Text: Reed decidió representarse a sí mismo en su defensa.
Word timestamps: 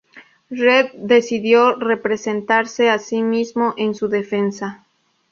Reed 0.49 0.93
decidió 0.93 1.75
representarse 1.75 2.89
a 2.89 2.97
sí 2.97 3.21
mismo 3.21 3.75
en 3.77 3.93
su 3.93 4.07
defensa. 4.07 4.83